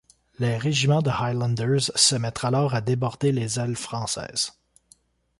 Les 0.39 0.57
régiments 0.57 1.03
de 1.03 1.11
Highlanders 1.11 1.91
se 1.93 2.15
mettent 2.15 2.43
alors 2.43 2.73
à 2.73 2.81
déborder 2.81 3.31
les 3.31 3.59
ailes 3.59 3.75
françaises. 3.75 4.51